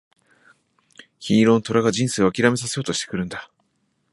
[1.19, 3.51] 金色の虎が人生を諦めさせようとしてくるんだ。